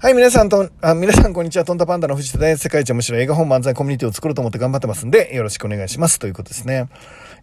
[0.00, 1.64] はい、皆さんと、あ、皆さんこんにちは。
[1.64, 6.20] トンタパンダの藤田大世界一面白い映画本漫才コミュニティを作ろうと思って頑張ってますんで、よろしくお願いします。
[6.20, 6.88] ということですね。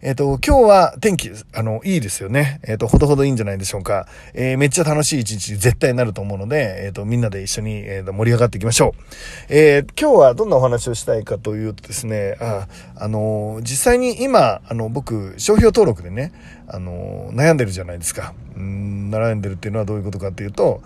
[0.00, 2.60] えっ、ー、と、今日は天気、あの、いいですよね。
[2.64, 4.08] えっ、ー、と、ほどほどいいんじゃないでしょうか。
[4.32, 9.02] えー、めっちゃ楽しい一日絶対になると思うので、えっ、と、みんなで一緒に、えー、盛り上がっていきましょう。
[9.50, 16.32] え今日はどんなお話をしたいかというとですね、あ、あの実際に今、あの、僕、商標登録でね、
[16.68, 18.32] あの悩んでるじゃないですか。
[18.56, 20.80] うん、悩んでるっていうのはどういうことかっていうと、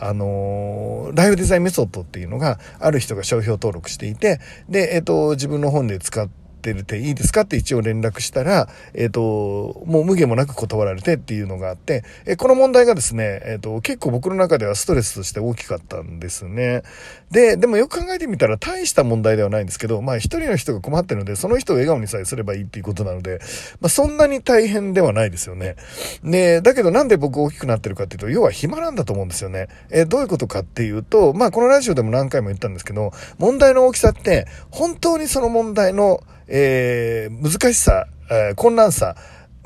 [0.00, 7.42] あのーライフデザインメソッドっていうのがある人が商標登録していて、で、えっ、と、自分の本で使って、ってるていいですか？
[7.42, 16.82] って一応連絡したら、えっ、ー、と、もう無限もなく断られてっていうのがあって、えー、この問題がですね、えっ、ー、と、結構僕の中ではストレスとして大きかったんですね。
[17.30, 23.40] で、でもよく考えてみたら大した問題ではないんですけど、まあ一人の人が困ってるので、その人を笑顔にさえすればいいっていうことなので、
[23.80, 25.76] まあそんなに大変ではないですよね。
[26.24, 29.68] で、だけどなんで僕大きくなってるかっていうと、要は暇なんだと思うんですよね。
[29.90, 39.16] えどういうことかっていうと、まあこのラジオでも何回も言ったんですけど、問題の大きさって、本当にその問題のえー、難しさ、えー、困難さ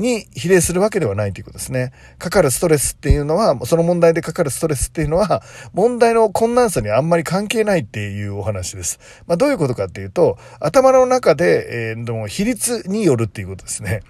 [0.01, 1.93] に比例するわけではないということですね。
[2.19, 5.43] かかるストレスっていうのは、その問題でかかるストレスっていうのは、
[5.73, 8.99] 問題の困難さにあんまり関係ないっていうお話です。
[9.27, 14.01] まあ、どういうことかっていうと、頭の中で、えー、でも比率によるっていうことですね。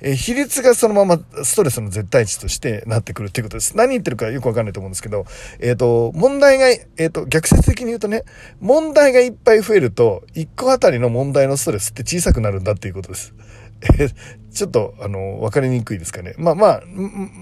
[0.00, 3.76] えー、比率がそのままストレスの絶対値としてなってくるっていうことです。
[3.76, 5.26] 何言ってるかよくわかんないと思うんですけど、
[5.60, 8.24] えっ、ー、と、問題が、えっ、ー、と、逆説的に言うとね、
[8.60, 13.34] 問題がいっぱい増えると、1個あたりの問題のストレスって小さくなるんだっていうことです。
[14.52, 16.34] ちょっと、あの、わかりにくいですかね。
[16.36, 16.82] まあまあ、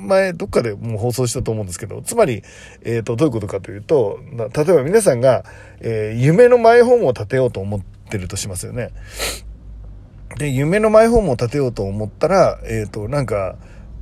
[0.07, 2.43] 前、どっかでもう放送したと思うんですけど、つまり、
[2.85, 4.19] えっ、ー、と、どういうことかというと、
[4.55, 5.45] 例えば皆さんが、
[5.81, 8.91] えー、夢のマイホームを建てようと思ってるとしますよね。
[10.39, 13.57] で、夢のマイホームを建てようと思ったら、えっ、ー、と、なんか、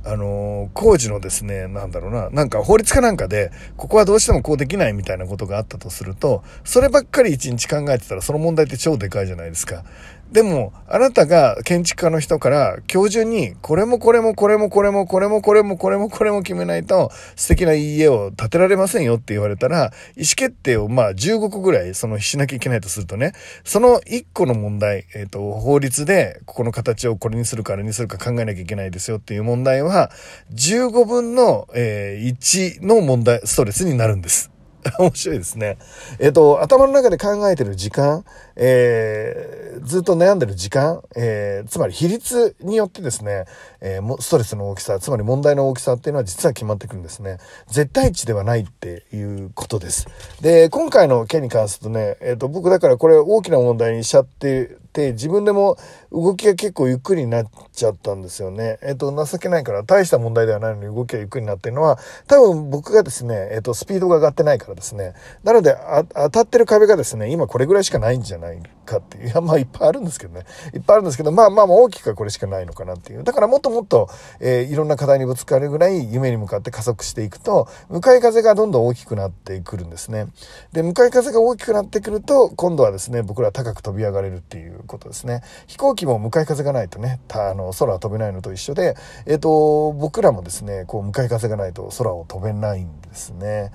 [0.07, 9.83] あの、工事のですね、なんだろうな、なんか法律かなんかで、ここはどうしてもこうできないみたいなことがあったとすると、そればっかり一日考えてたらその問題って超でかいじゃないですか。
[10.31, 30.11] でも、あなたが建築家の人から今日中にこれもこれもこれもこれもこれもこれもこれもこれも決めないと素敵な家を建てられませんよって言われたら、意思決定をまあ15個ぐらいそのしなきゃいけないとするとね、その1個の問題、えっ、ー、と、法律でここの形をこれにするかあれにするか考えなきゃいけないですよっていう問題は、
[30.53, 34.54] 15分の、えー、1の問題、ストレスになるんです。
[34.99, 35.77] 面白いですね。
[36.19, 38.23] えっ、と、頭の中で考えてる時間、
[38.55, 43.45] えー、ずっと悩んでる時間、えー、つまり比率によってですね、
[43.81, 47.39] えー、ストレスの大きさ、つまり問題の大きさっていうのは実は決まってくるんですね。
[47.67, 50.07] 絶対値ではないっていうことです。
[50.41, 55.77] で、今回の件に関するとね、えっ、と、僕だからこれ大きな問題にしちゃってて、自分でも
[56.11, 58.79] 動きが結構ゆっくりになっちゃったんですよね。
[58.81, 65.13] えっ、と、情けないから大した問題ではないのに動きがゆっくりになってるのは、多分僕がですね、えっ、と、スピードが上がってないからですね。
[65.43, 65.75] なので、
[66.15, 69.27] 当たってる壁がですね、今これぐらいしかないんじゃないかっていう。
[69.27, 70.45] いや、まあいっぱいあるんですけどね。
[70.73, 73.23] いっぱいあるんですけど、まあまあ大きくはこれしかないのかなっていう。
[73.23, 80.27] だからもっともっと、えー、いろんな課題にぶつかるぐらい夢に向かって加速していくと、向かい風がどんどん大きくなってくるんですね。
[80.71, 85.41] で、向かい風が大きくなってくると、今度はですね、僕ら高く飛び上がれるっていうことですね。
[85.67, 93.71] 飛行機も向かい風がないとね、あの、空は飛べないのと一緒で、えっ、ー、と、僕らもですね、こう、向かい風がないと空を飛べないんですね。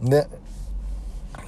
[0.00, 0.28] で、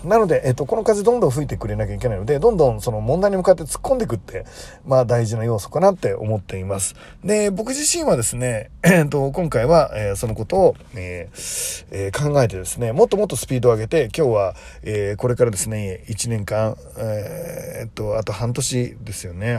[0.06, 4.46] なので、えっと、この風どんどん吹いてくれなきゃいけないので、どんどんその問題に向かって突っ込んでいくって、
[4.86, 6.94] まあ大事な要素かなって思っています。
[7.24, 19.58] で、僕自身はですね、 えっと、今回は、えー、そのことを、えーえー、考えてですね、もっともっとスピードを上げて、今日は、えー、これからですね、1年間、えー、っと、あと半年ですよね。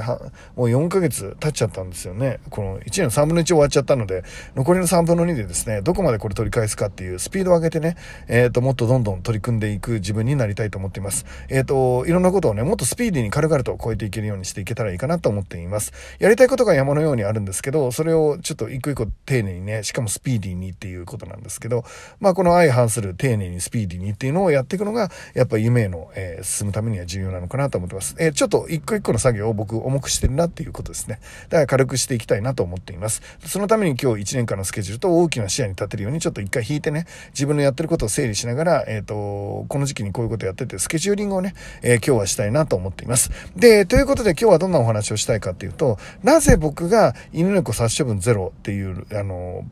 [0.56, 2.40] もう4ヶ月経っちゃったんですよね。
[2.50, 4.24] この1年の3分の1終わっちゃったので、
[4.56, 7.98] 残りの3分の2でですね、どこまでこれ取り返すかっていうスピードを上げてね、
[8.28, 11.26] えー、っと、もっとどんどん取り組んでいく自分になりたいと思っています。
[11.50, 15.94] えっ、ー、と、いろんなことをね、もっとスピーディーに軽々と超えていけるようにしていけたらいいかなと思っています。
[16.20, 21.84] やりたいことが山のようにあるんですけど、それをちょっと一個一個丁寧にね、しかもスピーディーにっていうことなんですけど、
[22.20, 28.16] まあこの相反する丁寧にスピーディーにっていうのをやっていくのが、やっぱ夢への、えー、進むためには重要なのかなと思ってます。
[28.20, 31.20] えー、ちょっと一個一個の作業を僕重くしてるなっていうことですね。
[31.50, 33.22] だから軽くしていきたいなと思っています。
[33.46, 41.54] そのために今日1年間のスケジュールと大きな視野に立てるようにちょっと一回引いてね、自分のやってることを整理しながら、えっ、ー、と、この時期にこういうことやってて、スケジューリングをね、
[41.84, 43.30] えー、今日はしたいなと思っています。
[43.56, 49.64] で、ということで今日はどんなお話をしたいかっていうと、なぜ僕が犬猫殺処分ゼロっていう、あの、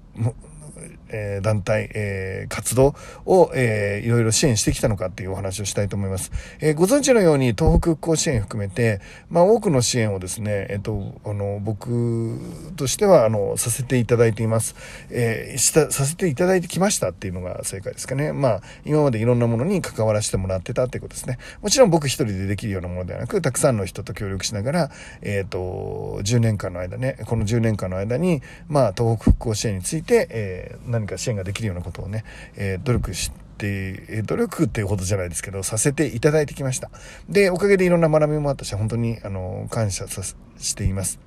[1.15, 2.93] えー、団体、えー、活動
[3.25, 6.31] を、えー、いろいろ支援してきたのかっていうお話をしたいと思います。
[6.59, 12.39] えー、ご存知のように東北復興支援含めて、まあ多くの支援をですね、えっ、と、あの、僕
[12.75, 14.75] としては、あの、させていただいています。
[15.09, 18.33] えー、した、させていただいてきましたっていうのが正解ですかね。
[18.33, 21.37] まあ、今までいろんなものに関わらせてもらってたっていうことですね。
[21.61, 24.91] もちろん僕一人でできるようなものではなく、たくさんの人と協力しながら、
[25.21, 32.25] えっ、と、10年間の間ね、この10年間の間に、まあ、東北復興支援について、えー、何か支援ができるようなことをね、
[32.55, 36.89] えー、努力して、努力っていうほどじゃないですけど、させていただいてきました。
[37.29, 40.23] で、おかげでいろんな学びもあったし、本当に、あの、感謝さ
[40.57, 41.19] しています。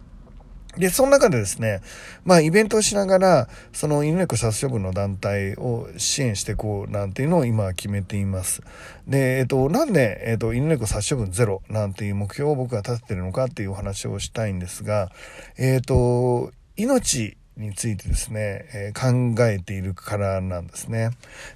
[0.77, 1.81] で、その中でですね、
[2.25, 8.63] まあ、イベントをしながら、その犬猫殺処分の団体を支援していこうなんていうのを今決めています。
[9.07, 15.11] で、えっと、なんで、えっと、犬猫殺処分ゼロなんていう目標を僕が立ててるのかっていうお話をしたいんですが、
[15.57, 21.11] えっと、命についてですね、えー、考えているからなんですね。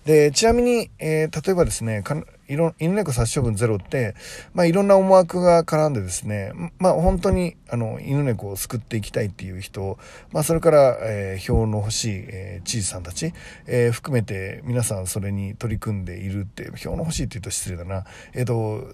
[0.04, 2.02] で、ちなみに、えー、例えばですね、
[2.48, 4.14] いろ、犬猫殺処分ゼロって、
[4.52, 9.98] まあ、いろんな思惑が絡んでですね、まあ、本当に、あの、犬猫を救っていきたいっていう人、
[10.32, 13.32] まあ、それから、えー、票の欲しい、えー、知事さんたち、
[13.66, 18.04] えー、含めて皆さんそれに取り組んでいるって、票の欲しいって言うと失礼だな。
[18.34, 18.92] えっ、ー、と、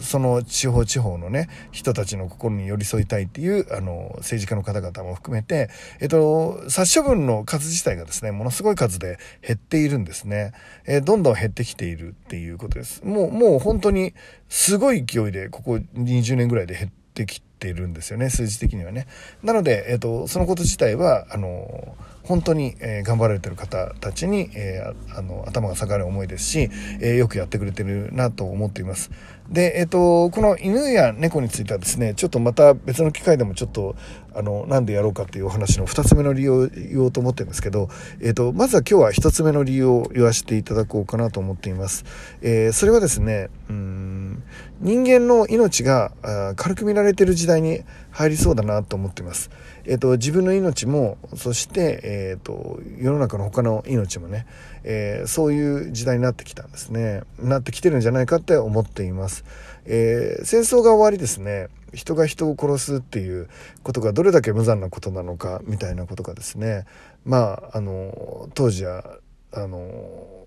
[0.00, 10.52] その地方地方のね、人たちの心に寄り添いたいっていう、あの、政治家の方々も含めて、えっと、殺処分の数自体がですね、ものすごい数で減っているんですね。
[10.86, 13.04] え、どんどん減ってきているっていうことです。
[13.04, 14.14] もう、もう本当に
[14.48, 19.06] すごい勢いで、ここ20年ぐらいで減ってきているんですよね、数字的にはね。
[19.42, 24.82] なので、えっと、そのこと自体は、あの、本当に、え、頑張られてる方たちに、え、
[25.14, 29.10] あの頭が下がる思いですし、え、よくやってくれてるなと思っています。
[29.50, 33.94] で、えっ、と、この犬や猫についてはですね、ちょっとまた別の機会でもちょっと、
[34.34, 37.90] あの、なんでやろうかっていうお話の2つ目の理由を言おうと思ってるんですけど、
[38.22, 42.06] えっ、と、まずは今日は1つ目の理由を言わせていただこうかなと思っています。
[42.40, 44.42] えそれはですね、うん
[44.80, 46.12] 人間の命が
[46.56, 49.50] 軽く見られてる時代に入りそうだなと思っています。
[49.86, 54.46] えっ、ー、と、自分の命も、そして、えっ、ー、と、世の中の他の命もね、
[54.82, 57.22] えー、そういう時代になってきたんですね。
[57.38, 59.44] なってきてるんじゃないかって思っています。
[59.86, 63.48] え戦争が終わりですね、人が人を殺すっていう
[63.82, 66.86] ことがどれだけ無残なことなのか、みたいなことがですね、
[67.24, 69.18] まあ、あの、当時は、
[69.52, 70.43] あの、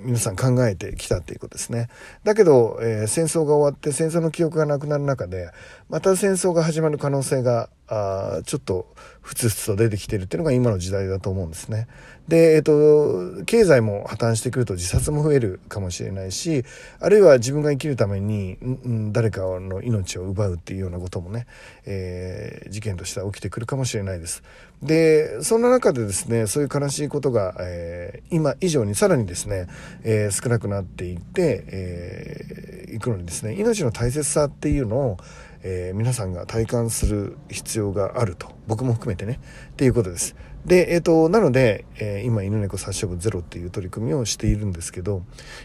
[0.00, 1.88] 皆さん考えてきたっていうことですね。
[2.24, 5.50] だけど、えー、戦争が終わって戦争の記憶がなくなる中で、
[5.88, 8.94] また戦争が始まる可能性が、あちょっと
[9.28, 11.86] ふつふつと出てきてるっていうのが今の時代だと思うんですね。
[12.28, 16.64] で、えっ、と、経済も破綻してくると自殺も増えるかもしれないし、
[16.98, 21.46] あるいは自分が生きるために、うん、誰かの命を奪うっていうようなこともね、
[21.84, 24.42] えー、事件としては起きてくるかもしれないです。
[24.82, 29.66] で、そんな中でですね、そういう悲しいことが、えー、今以上にさらにですね、
[30.04, 35.18] えー、少なくなっていって、えー、いくのにですね、命の大切さっていうのを、
[35.62, 38.48] えー、皆さんが体感する必要があると。
[38.66, 39.40] 僕も含めてね。
[39.72, 40.36] っていうことです。
[40.64, 45.22] で、えっ、ー、と、なので、えー、今、犬猫殺処分ゼロっていう取り組みをしているんですけど、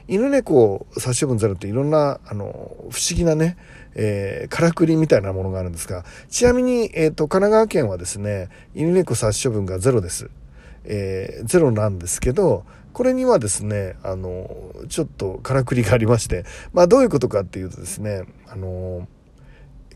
[0.07, 2.45] 犬猫殺処分ゼロっていろんな、あの、
[2.89, 3.57] 不思議なね、
[3.95, 10.29] えー、からくりみたいなものがあるんですが、ちなみに、えっ、ー、と、神奈川県はですね、犬猫殺処分がゼロです。
[10.85, 14.49] えー、ゼロなんですけど、これにはですね、あの、
[14.87, 19.07] ちょっとからくりがありまして、まあどういうことかっていうとですね、あの、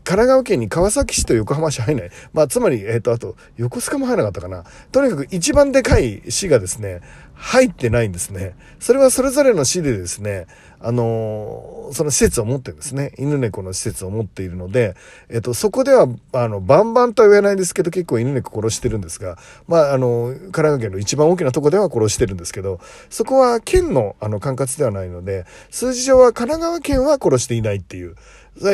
[0.08, 2.10] 神奈川県に川崎市と横浜市入んない。
[2.32, 4.64] まあ、つまり、えっ、ー、と、あと、横須賀も入らなかったかな。
[4.90, 7.02] とにかく一番でかい市がですね、
[7.38, 8.54] 入ってないんですね。
[8.80, 10.46] それはそれぞれの市でですね、
[10.80, 13.12] あのー、その施設を持ってるんですね。
[13.16, 14.94] 犬猫の施設を持っているので、
[15.28, 28.14] えっ、と、そこでは、あの、バンバンとは言えないんですけど、結構犬猫殺してるんですが、まあ、あの、神奈川県の一番大きなとこでは殺してるんですけど、そこは県の、あの、管轄ではないので、数字上は神奈川県は殺していないっていう、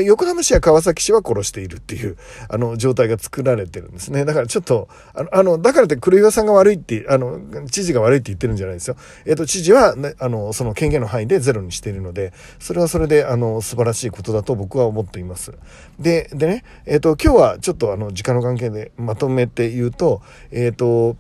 [0.05, 2.17] 横浜市や川崎市は殺しているっていう、
[2.49, 4.25] あの、状態が作られてるんですね。
[4.25, 8.97] だからちょっと、あの、だからって黒岩さんが悪いって、あの、知事が悪いって言ってるんじゃないですよ。
[9.27, 15.53] えっ、ー、と、知事は、ね、あの、その権限の範囲でゼロにしているので、それはそれで、あの、素晴らしいことだと僕は思っています。
[15.99, 21.17] で、でね、えっ、ー、と、今日はちょっとあの、時間の関係でまとめて言うと、えっ、ー、と、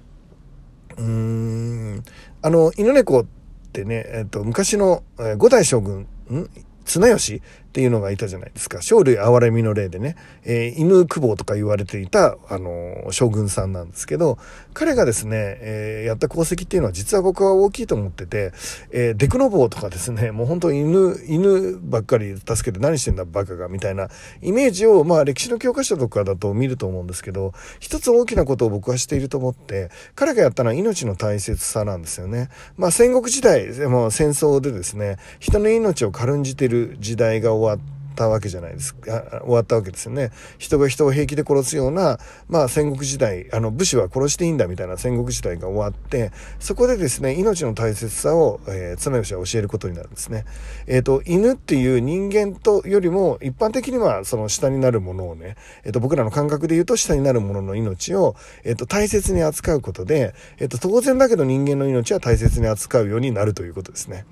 [0.96, 2.02] うーん、
[2.42, 3.26] あの、犬猫っ
[3.72, 6.50] てね、えっ、と、昔の、えー、五代将軍、ん？
[6.84, 7.42] 綱吉
[7.74, 8.78] っていうのがいたじゃないですか。
[8.82, 10.14] 生類憐れみの例でね、
[10.44, 14.38] えー、犬久保とか言われていた、あの、将軍さんなんですけど、
[14.74, 18.52] 彼がですね、えー、やった功績っていうのは実は僕は大きいと思ってて、
[18.92, 24.08] えー、デクノボーとかですね、もう本当犬、犬ばっかり助けて何してんだバカが、みたいな
[24.40, 32.50] イメージを、まあ歴史の教科書とかだと見ると思うんですけど、一つ大きなことを僕はしていると思って、彼がやったのは命の大切さなんですよね。
[32.76, 40.30] まあ戦国時代、も戦争でですね、人の命を軽んじてる時代が終わ終わったわけじゃないですか、終わったわけですよね。
[40.58, 42.18] 人が人を平気で殺すような、
[42.48, 46.30] まあ戦国時代、あの武士は殺していいんだみたいな戦国時代が終わって、
[46.60, 50.44] そこでですね、命の大切さを、えー、綱吉は教えることになるんですね。
[50.86, 64.24] えっ、ー、と、犬っていう人間とよりも、一般的にはその下になるものをね、えっ、ー、と、僕らの感覚で言うと下になるものの命を、えっ、と、大切に扱うことで、えっ、と、当然だけど人間の命は大切に扱うようになるということですね。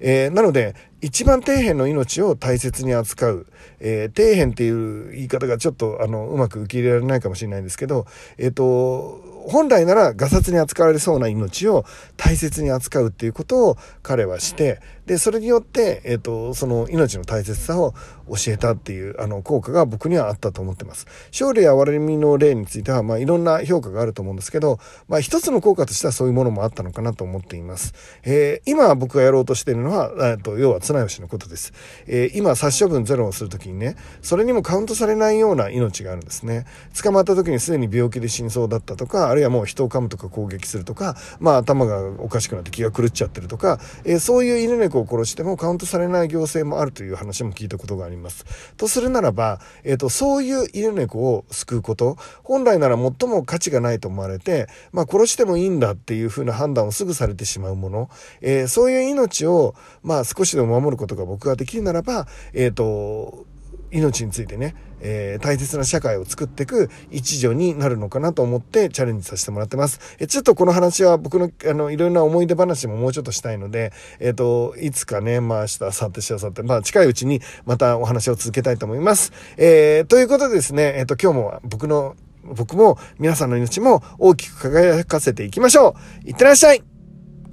[0.00, 3.46] えー、なので、一番底辺の命を大切に扱う、
[3.80, 8.06] えー、底辺っていう言い方がちょっとあのうまく受け入れられないかもしれないんですけど、
[8.38, 11.84] えっ、ー、と本来ならガサツに扱われそうな命を
[12.16, 17.94] 大切に扱うっていうことを彼はして、で、それによって、えっ、ー、と、その命の大切さを
[18.28, 21.06] 教えたっていう、あの、効果が僕にはあったと思ってます。
[21.30, 27.94] 勝利や割れみの例については、まあ、いろんな評価があると思うんですけど、まあ、一つの効果としてはそういうものもあったのかなと思っています。
[28.24, 31.72] えー、今僕がやろうとしているのは、えっ、と、要は綱吉のことです。
[32.08, 36.66] えー、今、殺処分ゼロをするときにね、それにもカウントされないような命があるんですね。
[37.00, 48.44] 捕まった時にすでに病気で死にそうだったとか、あるいはもう人を噛むとか攻撃するとか、まあ、頭がおかしくなって気が狂っちゃってるとか、えー、そういう犬猫を殺してもカウントントされない行政もあるという話も聞いたことがあります。
[48.76, 58.10] とするならば、えっ、ー、と、そういう犬猫を救うこと、本来なら最も価値がないと思われて、まあ、殺してもいいんだっていうふうな判断をすぐされてしまうもの、
[58.40, 63.46] えー、そういう命を、まあ、少しでも守ることが僕ができるならば、えっ、ー、と、
[63.90, 70.16] 命についてね、えー、大切な社会を作っていく一助になるのかなと思ってチャレンジさせてもらってます。
[70.18, 79.32] えちょっとこの話は僕の、あの、いろんな思い出話ももうちょっとしたいので、えっ、ー、と、いつかね、まあ明日、明後日、明後日、まあ近いうちにまたお話を続けたいと思います。
[79.56, 86.95] えー、ということでですね、えっ、ー、と、今日も僕の、僕も皆さんの命も大きく輝かせていきましょういってらっしゃい